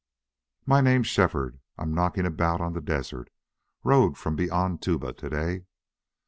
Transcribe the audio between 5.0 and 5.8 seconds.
to day."